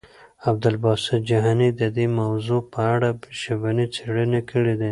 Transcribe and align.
عبدالباسط 0.49 1.13
جهاني 1.29 1.69
د 1.79 1.81
دې 1.97 2.05
موضوع 2.19 2.61
په 2.73 2.79
اړه 2.93 3.09
ژبني 3.41 3.85
څېړنې 3.95 4.41
کړي 4.51 4.73
دي. 4.81 4.89